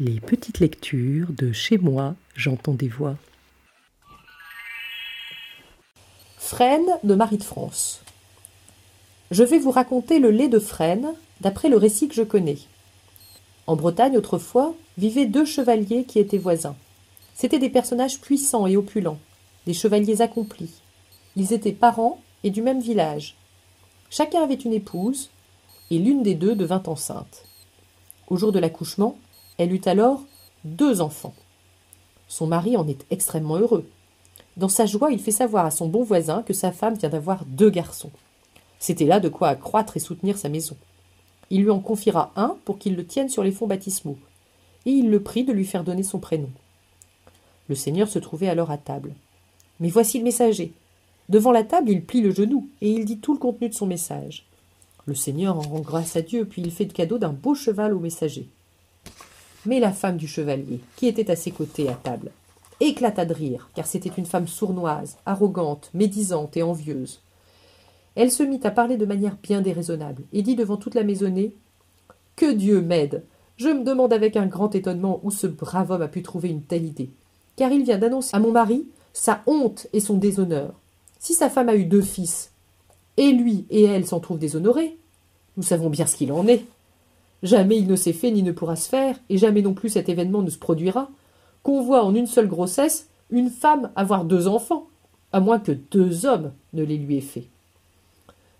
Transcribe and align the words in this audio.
Les 0.00 0.20
petites 0.20 0.60
lectures 0.60 1.26
de 1.30 1.50
chez 1.50 1.76
moi, 1.76 2.14
j'entends 2.36 2.74
des 2.74 2.86
voix. 2.86 3.16
Frêne 6.36 6.86
de 7.02 7.16
Marie 7.16 7.38
de 7.38 7.42
France. 7.42 8.02
Je 9.32 9.42
vais 9.42 9.58
vous 9.58 9.72
raconter 9.72 10.20
le 10.20 10.30
lait 10.30 10.46
de 10.46 10.60
Frêne, 10.60 11.08
d'après 11.40 11.68
le 11.68 11.76
récit 11.76 12.06
que 12.06 12.14
je 12.14 12.22
connais. 12.22 12.58
En 13.66 13.74
Bretagne, 13.74 14.16
autrefois, 14.16 14.72
vivaient 14.98 15.26
deux 15.26 15.44
chevaliers 15.44 16.04
qui 16.04 16.20
étaient 16.20 16.38
voisins. 16.38 16.76
C'étaient 17.34 17.58
des 17.58 17.68
personnages 17.68 18.20
puissants 18.20 18.68
et 18.68 18.76
opulents, 18.76 19.18
des 19.66 19.74
chevaliers 19.74 20.22
accomplis. 20.22 20.80
Ils 21.34 21.52
étaient 21.52 21.72
parents 21.72 22.22
et 22.44 22.50
du 22.50 22.62
même 22.62 22.80
village. 22.80 23.34
Chacun 24.10 24.44
avait 24.44 24.54
une 24.54 24.74
épouse, 24.74 25.30
et 25.90 25.98
l'une 25.98 26.22
des 26.22 26.36
deux 26.36 26.54
devint 26.54 26.84
enceinte. 26.86 27.46
Au 28.28 28.36
jour 28.36 28.52
de 28.52 28.60
l'accouchement, 28.60 29.18
elle 29.58 29.72
eut 29.72 29.82
alors 29.86 30.24
deux 30.64 31.00
enfants. 31.00 31.34
Son 32.28 32.46
mari 32.46 32.76
en 32.76 32.86
est 32.88 33.04
extrêmement 33.10 33.56
heureux. 33.56 33.88
Dans 34.56 34.68
sa 34.68 34.86
joie, 34.86 35.10
il 35.12 35.20
fait 35.20 35.30
savoir 35.30 35.66
à 35.66 35.70
son 35.70 35.88
bon 35.88 36.02
voisin 36.02 36.42
que 36.42 36.52
sa 36.52 36.72
femme 36.72 36.94
vient 36.94 37.08
d'avoir 37.08 37.44
deux 37.44 37.70
garçons. 37.70 38.10
C'était 38.78 39.06
là 39.06 39.20
de 39.20 39.28
quoi 39.28 39.48
accroître 39.48 39.96
et 39.96 40.00
soutenir 40.00 40.38
sa 40.38 40.48
maison. 40.48 40.76
Il 41.50 41.62
lui 41.62 41.70
en 41.70 41.80
confiera 41.80 42.32
un 42.36 42.56
pour 42.64 42.78
qu'il 42.78 42.96
le 42.96 43.06
tienne 43.06 43.28
sur 43.28 43.42
les 43.42 43.52
fonds 43.52 43.66
baptismaux, 43.66 44.18
et 44.86 44.90
il 44.90 45.10
le 45.10 45.22
prie 45.22 45.44
de 45.44 45.52
lui 45.52 45.64
faire 45.64 45.84
donner 45.84 46.02
son 46.02 46.18
prénom. 46.18 46.50
Le 47.68 47.74
seigneur 47.74 48.08
se 48.08 48.18
trouvait 48.18 48.48
alors 48.48 48.70
à 48.70 48.78
table. 48.78 49.14
Mais 49.80 49.88
voici 49.88 50.18
le 50.18 50.24
messager. 50.24 50.72
Devant 51.28 51.52
la 51.52 51.64
table, 51.64 51.90
il 51.90 52.04
plie 52.04 52.20
le 52.20 52.30
genou, 52.30 52.68
et 52.80 52.90
il 52.90 53.04
dit 53.04 53.18
tout 53.18 53.32
le 53.32 53.38
contenu 53.38 53.68
de 53.68 53.74
son 53.74 53.86
message. 53.86 54.46
Le 55.06 55.14
seigneur 55.14 55.56
en 55.56 55.62
rend 55.62 55.80
grâce 55.80 56.16
à 56.16 56.22
Dieu, 56.22 56.44
puis 56.44 56.62
il 56.62 56.70
fait 56.70 56.84
de 56.84 56.92
cadeau 56.92 57.18
d'un 57.18 57.32
beau 57.32 57.54
cheval 57.54 57.94
au 57.94 58.00
messager. 58.00 58.48
Mais 59.66 59.80
la 59.80 59.92
femme 59.92 60.16
du 60.16 60.28
chevalier, 60.28 60.80
qui 60.96 61.06
était 61.06 61.30
à 61.30 61.36
ses 61.36 61.50
côtés 61.50 61.88
à 61.88 61.94
table, 61.94 62.30
éclata 62.80 63.24
de 63.24 63.34
rire, 63.34 63.70
car 63.74 63.86
c'était 63.86 64.12
une 64.16 64.26
femme 64.26 64.46
sournoise, 64.46 65.16
arrogante, 65.26 65.90
médisante 65.94 66.56
et 66.56 66.62
envieuse. 66.62 67.20
Elle 68.14 68.30
se 68.30 68.42
mit 68.42 68.60
à 68.64 68.70
parler 68.70 68.96
de 68.96 69.06
manière 69.06 69.36
bien 69.42 69.60
déraisonnable, 69.60 70.22
et 70.32 70.42
dit 70.42 70.56
devant 70.56 70.76
toute 70.76 70.94
la 70.94 71.04
maisonnée 71.04 71.54
Que 72.36 72.52
Dieu 72.52 72.80
m'aide 72.80 73.24
Je 73.56 73.68
me 73.68 73.84
demande 73.84 74.12
avec 74.12 74.36
un 74.36 74.46
grand 74.46 74.74
étonnement 74.74 75.20
où 75.22 75.30
ce 75.30 75.46
brave 75.46 75.90
homme 75.90 76.02
a 76.02 76.08
pu 76.08 76.22
trouver 76.22 76.48
une 76.48 76.62
telle 76.62 76.84
idée, 76.84 77.10
car 77.56 77.72
il 77.72 77.84
vient 77.84 77.98
d'annoncer 77.98 78.36
à 78.36 78.40
mon 78.40 78.52
mari 78.52 78.86
sa 79.12 79.42
honte 79.46 79.88
et 79.92 80.00
son 80.00 80.16
déshonneur. 80.16 80.74
Si 81.18 81.34
sa 81.34 81.50
femme 81.50 81.68
a 81.68 81.74
eu 81.74 81.84
deux 81.84 82.02
fils, 82.02 82.52
et 83.16 83.32
lui 83.32 83.66
et 83.70 83.82
elle 83.82 84.06
s'en 84.06 84.20
trouvent 84.20 84.38
déshonorés, 84.38 84.96
nous 85.56 85.64
savons 85.64 85.90
bien 85.90 86.06
ce 86.06 86.16
qu'il 86.16 86.32
en 86.32 86.46
est. 86.46 86.64
Jamais 87.42 87.78
il 87.78 87.86
ne 87.86 87.96
s'est 87.96 88.12
fait 88.12 88.30
ni 88.30 88.42
ne 88.42 88.52
pourra 88.52 88.76
se 88.76 88.88
faire, 88.88 89.16
et 89.28 89.38
jamais 89.38 89.62
non 89.62 89.74
plus 89.74 89.90
cet 89.90 90.08
événement 90.08 90.42
ne 90.42 90.50
se 90.50 90.58
produira, 90.58 91.08
qu'on 91.62 91.82
voit 91.82 92.04
en 92.04 92.14
une 92.14 92.26
seule 92.26 92.48
grossesse 92.48 93.08
une 93.30 93.50
femme 93.50 93.90
avoir 93.94 94.24
deux 94.24 94.48
enfants, 94.48 94.86
à 95.32 95.40
moins 95.40 95.58
que 95.58 95.72
deux 95.72 96.26
hommes 96.26 96.52
ne 96.72 96.82
les 96.82 96.96
lui 96.96 97.18
aient 97.18 97.22
faits. 97.22 97.46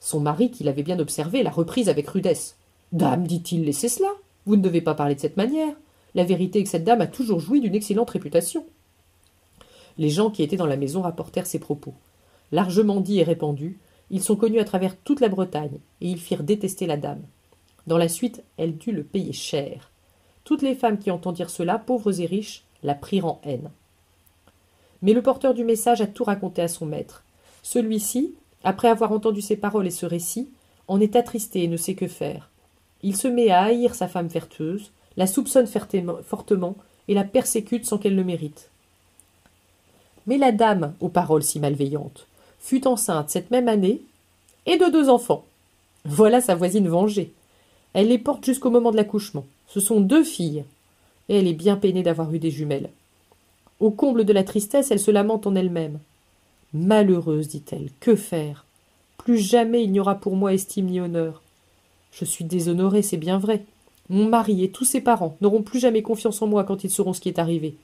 Son 0.00 0.20
mari, 0.20 0.50
qui 0.50 0.64
l'avait 0.64 0.82
bien 0.82 0.98
observé, 0.98 1.42
l'a 1.42 1.50
reprise 1.50 1.88
avec 1.88 2.08
rudesse. 2.08 2.56
Dame, 2.92 3.26
dit-il, 3.26 3.64
laissez 3.64 3.88
cela. 3.88 4.08
Vous 4.46 4.56
ne 4.56 4.62
devez 4.62 4.80
pas 4.80 4.94
parler 4.94 5.14
de 5.14 5.20
cette 5.20 5.36
manière. 5.36 5.74
La 6.14 6.24
vérité 6.24 6.58
est 6.58 6.64
que 6.64 6.68
cette 6.68 6.84
dame 6.84 7.00
a 7.00 7.06
toujours 7.06 7.40
joui 7.40 7.60
d'une 7.60 7.74
excellente 7.74 8.10
réputation. 8.10 8.64
Les 9.98 10.10
gens 10.10 10.30
qui 10.30 10.42
étaient 10.42 10.56
dans 10.56 10.66
la 10.66 10.76
maison 10.76 11.02
rapportèrent 11.02 11.46
ces 11.46 11.58
propos. 11.58 11.94
Largement 12.50 13.00
dit 13.00 13.20
et 13.20 13.22
répandu, 13.22 13.78
ils 14.10 14.22
sont 14.22 14.36
connus 14.36 14.60
à 14.60 14.64
travers 14.64 14.96
toute 14.96 15.20
la 15.20 15.28
Bretagne, 15.28 15.78
et 16.00 16.08
ils 16.08 16.18
firent 16.20 16.42
détester 16.42 16.86
la 16.86 16.96
dame. 16.96 17.22
Dans 17.86 17.98
la 17.98 18.08
suite, 18.08 18.42
elle 18.56 18.76
dut 18.76 18.92
le 18.92 19.02
payer 19.02 19.32
cher. 19.32 19.90
Toutes 20.44 20.62
les 20.62 20.74
femmes 20.74 20.98
qui 20.98 21.10
entendirent 21.10 21.50
cela, 21.50 21.78
pauvres 21.78 22.20
et 22.20 22.26
riches, 22.26 22.64
la 22.82 22.94
prirent 22.94 23.26
en 23.26 23.40
haine. 23.44 23.70
Mais 25.02 25.12
le 25.12 25.22
porteur 25.22 25.54
du 25.54 25.64
message 25.64 26.00
a 26.00 26.06
tout 26.06 26.24
raconté 26.24 26.62
à 26.62 26.68
son 26.68 26.86
maître. 26.86 27.24
Celui-ci, 27.62 28.34
après 28.64 28.88
avoir 28.88 29.12
entendu 29.12 29.40
ces 29.40 29.56
paroles 29.56 29.86
et 29.86 29.90
ce 29.90 30.06
récit, 30.06 30.50
en 30.88 31.00
est 31.00 31.16
attristé 31.16 31.64
et 31.64 31.68
ne 31.68 31.76
sait 31.76 31.94
que 31.94 32.08
faire. 32.08 32.50
Il 33.02 33.16
se 33.16 33.28
met 33.28 33.50
à 33.50 33.62
haïr 33.62 33.94
sa 33.94 34.08
femme 34.08 34.28
vertueuse, 34.28 34.92
la 35.16 35.26
soupçonne 35.26 35.66
fortement 35.66 36.76
et 37.08 37.14
la 37.14 37.24
persécute 37.24 37.86
sans 37.86 37.98
qu'elle 37.98 38.16
le 38.16 38.24
mérite. 38.24 38.70
Mais 40.26 40.38
la 40.38 40.52
dame, 40.52 40.94
aux 41.00 41.08
paroles 41.08 41.42
si 41.42 41.58
malveillantes, 41.58 42.26
fut 42.60 42.86
enceinte 42.86 43.30
cette 43.30 43.50
même 43.50 43.68
année 43.68 44.02
et 44.66 44.76
de 44.76 44.86
deux 44.86 45.08
enfants. 45.08 45.44
Voilà 46.04 46.40
sa 46.40 46.54
voisine 46.54 46.88
vengée. 46.88 47.32
Elle 47.94 48.08
les 48.08 48.18
porte 48.18 48.44
jusqu'au 48.44 48.70
moment 48.70 48.90
de 48.90 48.96
l'accouchement. 48.96 49.44
Ce 49.68 49.80
sont 49.80 50.00
deux 50.00 50.24
filles, 50.24 50.64
et 51.28 51.36
elle 51.36 51.46
est 51.46 51.52
bien 51.54 51.76
peinée 51.76 52.02
d'avoir 52.02 52.32
eu 52.34 52.38
des 52.38 52.50
jumelles. 52.50 52.90
Au 53.80 53.90
comble 53.90 54.24
de 54.24 54.32
la 54.32 54.44
tristesse, 54.44 54.90
elle 54.90 55.00
se 55.00 55.10
lamente 55.10 55.46
en 55.46 55.54
elle-même. 55.54 55.98
Malheureuse, 56.72 57.48
dit-elle, 57.48 57.90
que 58.00 58.16
faire? 58.16 58.64
Plus 59.18 59.38
jamais 59.38 59.84
il 59.84 59.92
n'y 59.92 60.00
aura 60.00 60.14
pour 60.14 60.36
moi 60.36 60.54
estime 60.54 60.86
ni 60.86 61.00
honneur. 61.00 61.42
Je 62.12 62.24
suis 62.24 62.44
déshonorée, 62.44 63.02
c'est 63.02 63.16
bien 63.16 63.38
vrai. 63.38 63.64
Mon 64.08 64.28
mari 64.28 64.64
et 64.64 64.70
tous 64.70 64.84
ses 64.84 65.00
parents 65.00 65.36
n'auront 65.40 65.62
plus 65.62 65.78
jamais 65.78 66.02
confiance 66.02 66.42
en 66.42 66.46
moi 66.46 66.64
quand 66.64 66.84
ils 66.84 66.90
sauront 66.90 67.12
ce 67.12 67.20
qui 67.20 67.28
est 67.28 67.38
arrivé, 67.38 67.74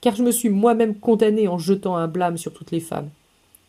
car 0.00 0.14
je 0.14 0.22
me 0.22 0.30
suis 0.30 0.48
moi-même 0.48 0.94
condamnée 0.94 1.48
en 1.48 1.58
jetant 1.58 1.96
un 1.96 2.08
blâme 2.08 2.38
sur 2.38 2.52
toutes 2.52 2.70
les 2.70 2.80
femmes. 2.80 3.10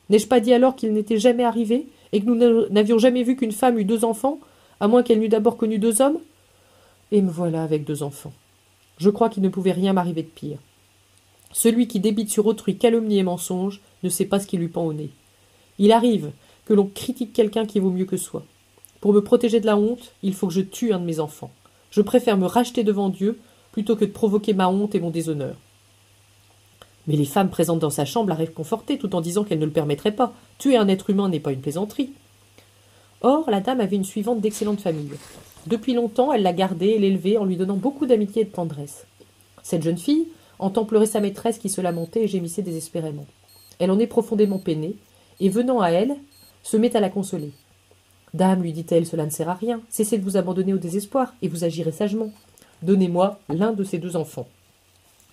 N'ai-je 0.10 0.28
pas 0.28 0.40
dit 0.40 0.54
alors 0.54 0.76
qu'il 0.76 0.94
n'était 0.94 1.18
jamais 1.18 1.44
arrivé, 1.44 1.88
et 2.14 2.22
que 2.22 2.26
nous 2.26 2.70
n'avions 2.70 2.98
jamais 2.98 3.24
vu 3.24 3.36
qu'une 3.36 3.52
femme 3.52 3.78
eût 3.78 3.84
deux 3.84 4.06
enfants, 4.06 4.40
à 4.80 4.88
moins 4.88 5.04
qu'elle 5.04 5.20
n'eût 5.20 5.30
d'abord 5.30 5.58
connu 5.58 5.80
deux 5.80 6.02
hommes? 6.02 6.20
Et 7.12 7.22
me 7.22 7.32
voilà 7.32 7.64
avec 7.64 7.84
deux 7.84 8.04
enfants. 8.04 8.34
Je 8.98 9.10
crois 9.10 9.30
qu'il 9.30 9.44
ne 9.44 9.50
pouvait 9.50 9.72
rien 9.72 9.94
m'arriver 9.94 10.24
de 10.24 10.28
pire. 10.28 10.60
Celui 11.52 11.88
qui 11.88 12.00
débite 12.00 12.30
sur 12.30 12.46
autrui 12.46 12.78
calomnie 12.78 13.20
et 13.20 13.24
mensonge 13.24 13.82
ne 14.04 14.10
sait 14.10 14.26
pas 14.26 14.40
ce 14.40 14.48
qui 14.48 14.58
lui 14.58 14.68
pend 14.68 14.84
au 14.84 14.94
nez. 14.94 15.10
Il 15.80 15.92
arrive 15.92 16.32
que 16.66 16.74
l'on 16.74 16.88
critique 16.88 17.34
quelqu'un 17.34 17.66
qui 17.66 17.80
vaut 17.80 17.92
mieux 17.92 18.06
que 18.06 18.18
soi. 18.18 18.44
Pour 19.00 19.14
me 19.14 19.24
protéger 19.24 19.60
de 19.60 19.66
la 19.66 19.78
honte, 19.78 20.14
il 20.24 20.34
faut 20.34 20.48
que 20.48 20.54
je 20.54 20.62
tue 20.62 20.92
un 20.92 21.00
de 21.00 21.06
mes 21.06 21.20
enfants. 21.20 21.52
Je 21.92 22.02
préfère 22.02 22.38
me 22.38 22.46
racheter 22.46 22.84
devant 22.84 23.10
Dieu 23.10 23.40
plutôt 23.72 23.96
que 23.96 24.06
de 24.06 24.12
provoquer 24.12 24.54
ma 24.54 24.68
honte 24.68 24.96
et 24.96 25.00
mon 25.00 25.12
déshonneur. 25.12 25.56
Mais 27.06 27.16
les 27.16 27.26
femmes 27.26 27.50
présentes 27.50 27.80
dans 27.80 27.90
sa 27.90 28.06
chambre 28.06 28.30
la 28.30 28.36
réconfortaient 28.36 28.98
tout 28.98 29.16
en 29.16 29.22
disant 29.22 29.44
qu'elles 29.44 29.60
ne 29.60 29.66
le 29.66 29.72
permettraient 29.72 30.16
pas. 30.16 30.34
Tuer 30.58 30.76
un 30.76 30.90
être 30.90 31.10
humain 31.10 31.30
n'est 31.30 31.40
pas 31.40 31.54
une 31.54 31.62
plaisanterie. 31.62 32.12
Or, 33.22 33.50
la 33.50 33.62
dame 33.62 33.82
avait 33.82 33.96
une 33.96 34.04
suivante 34.04 34.42
d'excellente 34.42 34.82
famille. 34.82 35.12
Depuis 35.66 35.94
longtemps, 35.94 36.32
elle 36.32 36.44
l'a 36.44 36.54
gardée 36.54 36.90
et 36.90 37.00
l'élevée 37.00 37.38
en 37.38 37.46
lui 37.46 37.58
donnant 37.58 37.76
beaucoup 37.76 38.06
d'amitié 38.06 38.44
et 38.44 38.46
de 38.46 38.52
tendresse. 38.52 39.06
Cette 39.64 39.84
jeune 39.84 39.98
fille 39.98 40.28
entend 40.60 40.86
pleurer 40.86 41.08
sa 41.08 41.20
maîtresse 41.20 41.58
qui 41.58 41.70
se 41.70 41.82
lamentait 41.82 42.24
et 42.24 42.28
gémissait 42.28 42.62
désespérément. 42.62 43.26
Elle 43.80 43.92
en 43.92 44.00
est 44.00 44.08
profondément 44.08 44.60
peinée, 44.60 44.96
et 45.40 45.50
venant 45.50 45.82
à 45.82 45.90
elle, 45.90 46.16
se 46.64 46.78
met 46.78 46.96
à 46.96 47.00
la 47.00 47.10
consoler. 47.10 47.52
Dame, 48.34 48.62
lui 48.62 48.74
dit-elle, 48.74 49.06
cela 49.06 49.26
ne 49.26 49.30
sert 49.30 49.50
à 49.50 49.54
rien. 49.54 49.82
Cessez 49.90 50.18
de 50.18 50.24
vous 50.24 50.38
abandonner 50.38 50.74
au 50.74 50.78
désespoir, 50.78 51.34
et 51.42 51.48
vous 51.48 51.64
agirez 51.64 51.92
sagement. 51.92 52.32
Donnez-moi 52.82 53.40
l'un 53.50 53.74
de 53.74 53.84
ces 53.84 53.98
deux 53.98 54.16
enfants. 54.16 54.48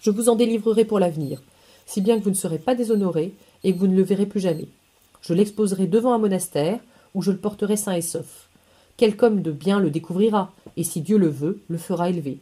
Je 0.01 0.11
vous 0.11 0.29
en 0.29 0.37
délivrerai 0.37 0.85
pour 0.85 0.99
l'avenir, 0.99 1.43
si 1.87 2.01
bien 2.01 2.19
que 2.19 2.25
vous 2.25 2.31
ne 2.31 2.35
serez 2.35 2.59
pas 2.59 2.75
déshonoré 2.75 3.35
et 3.63 3.73
que 3.73 3.79
vous 3.79 3.87
ne 3.87 3.97
le 3.97 4.03
verrez 4.03 4.27
plus 4.27 4.41
jamais. 4.41 4.69
Je 5.23 5.33
l'exposerai 5.33 5.87
devant 5.87 6.13
un 6.13 6.19
monastère, 6.19 6.81
où 7.15 7.23
je 7.23 7.31
le 7.31 7.39
porterai 7.39 7.77
sain 7.77 7.93
et 7.93 8.03
sauf. 8.03 8.49
Quelque 8.97 9.25
homme 9.25 9.43
de 9.43 9.51
bien 9.51 9.81
le 9.81 9.91
découvrira, 9.91 10.53
et 10.77 10.85
si 10.85 11.01
Dieu 11.01 11.19
le 11.19 11.29
veut, 11.29 11.61
le 11.69 11.79
fera 11.79 12.11
élever. 12.11 12.39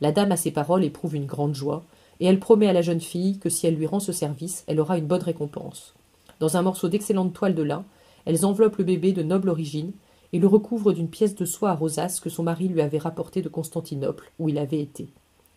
La 0.00 0.12
dame 0.12 0.32
à 0.32 0.36
ces 0.36 0.50
paroles 0.50 0.84
éprouve 0.84 1.16
une 1.16 1.26
grande 1.26 1.54
joie, 1.54 1.84
et 2.20 2.26
elle 2.26 2.40
promet 2.40 2.68
à 2.68 2.72
la 2.72 2.82
jeune 2.82 3.00
fille 3.00 3.38
que 3.38 3.50
si 3.50 3.66
elle 3.66 3.76
lui 3.76 3.86
rend 3.86 4.00
ce 4.00 4.12
service, 4.12 4.64
elle 4.66 4.80
aura 4.80 4.98
une 4.98 5.06
bonne 5.06 5.22
récompense. 5.22 5.94
Dans 6.40 6.56
un 6.56 6.62
morceau 6.62 6.88
d'excellente 6.88 7.32
toile 7.32 7.54
de 7.54 7.62
lin, 7.62 7.84
elles 8.24 8.44
enveloppent 8.44 8.78
le 8.78 8.84
bébé 8.84 9.12
de 9.12 9.22
noble 9.22 9.48
origine 9.48 9.92
et 10.32 10.38
le 10.38 10.46
recouvrent 10.46 10.92
d'une 10.92 11.08
pièce 11.08 11.34
de 11.34 11.44
soie 11.44 11.70
à 11.70 11.74
rosace 11.74 12.20
que 12.20 12.30
son 12.30 12.42
mari 12.42 12.68
lui 12.68 12.80
avait 12.80 12.98
rapportée 12.98 13.42
de 13.42 13.48
Constantinople, 13.48 14.32
où 14.38 14.48
il 14.48 14.58
avait 14.58 14.80
été. 14.80 15.08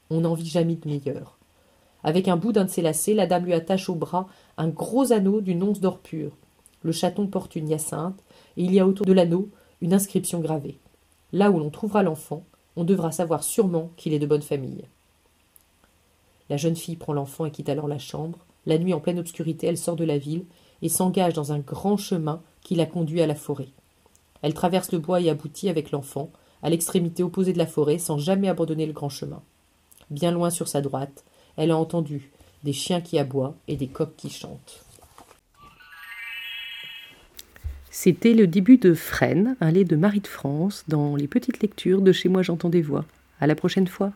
On 0.10 0.22
n'en 0.22 0.34
vit 0.34 0.48
jamais 0.48 0.76
de 0.76 0.88
meilleur. 0.88 1.38
Avec 2.04 2.28
un 2.28 2.38
bout 2.38 2.54
d'un 2.54 2.66
de 2.66 2.70
ses 2.70 2.82
lacets, 2.82 3.14
la 3.14 3.28
dame 3.28 3.46
lui 3.46 3.54
attache 3.54 3.90
au 3.90 3.96
bras 3.96 4.28
un 4.58 4.70
gros 4.70 5.12
anneau 5.12 5.42
d'une 5.42 5.64
once 5.64 5.82
d'or 5.82 6.00
pur. 6.00 6.32
Le 6.84 6.92
chaton 6.92 7.28
porte 7.28 7.56
une 7.56 7.70
hyacinthe, 7.70 8.24
et 8.60 8.64
il 8.64 8.74
y 8.74 8.80
a 8.80 8.86
autour 8.86 9.06
de 9.06 9.14
l'anneau 9.14 9.50
une 9.82 9.94
inscription 9.94 10.42
gravée. 10.42 10.78
Là 11.32 11.50
où 11.50 11.60
l'on 11.60 11.70
trouvera 11.70 12.04
l'enfant, 12.04 12.44
on 12.76 12.84
devra 12.84 13.12
savoir 13.12 13.42
sûrement 13.42 13.90
qu'il 13.96 14.14
est 14.14 14.20
de 14.20 14.28
bonne 14.28 14.42
famille. 14.42 14.84
La 16.50 16.58
jeune 16.58 16.76
fille 16.76 16.98
prend 16.98 17.14
l'enfant 17.14 17.46
et 17.46 17.52
quitte 17.52 17.70
alors 17.70 17.88
la 17.88 18.00
chambre. 18.00 18.40
La 18.66 18.78
nuit, 18.78 18.94
en 18.94 19.00
pleine 19.00 19.18
obscurité, 19.18 19.68
elle 19.68 19.78
sort 19.78 19.96
de 19.96 20.04
la 20.04 20.18
ville 20.18 20.44
et 20.82 20.90
s'engage 20.90 21.34
dans 21.34 21.54
un 21.54 21.60
grand 21.60 21.96
chemin 21.96 22.42
qui 22.62 22.76
la 22.76 22.86
conduit 22.86 23.22
à 23.22 23.28
la 23.28 23.36
forêt. 23.36 23.70
Elle 24.42 24.54
traverse 24.54 24.92
le 24.92 25.00
bois 25.00 25.22
et 25.22 25.30
aboutit 25.30 25.70
avec 25.70 25.92
l'enfant 25.92 26.30
à 26.62 26.70
l'extrémité 26.70 27.24
opposée 27.24 27.54
de 27.54 27.58
la 27.58 27.68
forêt 27.68 27.98
sans 27.98 28.18
jamais 28.18 28.50
abandonner 28.50 28.86
le 28.86 28.94
grand 28.94 29.10
chemin. 29.10 29.42
Bien 30.10 30.32
loin 30.32 30.50
sur 30.50 30.68
sa 30.68 30.82
droite, 30.82 31.24
elle 31.56 31.72
a 31.72 31.78
entendu 31.78 32.32
des 32.66 32.74
chiens 32.74 33.00
qui 33.00 33.20
aboient 33.20 33.56
et 33.70 33.78
des 33.78 33.88
coqs 33.88 34.18
qui 34.18 34.30
chantent. 34.30 34.84
C'était 38.02 38.34
le 38.34 38.48
début 38.48 38.78
de 38.78 38.94
Fresne, 38.94 39.58
un 39.60 39.72
lait 39.72 39.84
de 39.84 39.98
Marie 39.98 40.22
de 40.22 40.28
France, 40.28 40.86
dans 40.88 41.18
les 41.18 41.28
petites 41.28 41.60
lectures 41.62 42.02
de 42.02 42.14
Chez 42.14 42.30
moi 42.30 42.42
j'entends 42.44 42.70
des 42.70 42.82
voix. 42.82 43.04
À 43.42 43.46
la 43.46 43.56
prochaine 43.56 43.90
fois. 43.90 44.14